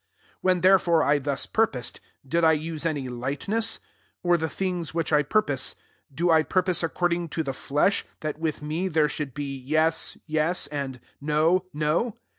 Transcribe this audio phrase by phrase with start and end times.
[0.41, 3.79] 17 When therefore I thus purposed, did I use any light ness?
[4.23, 5.75] or the things which I purpose,
[6.11, 10.17] do I purpose accord ing to the flesh, that with me there should be yes,
[10.27, 12.15] yes, and no, no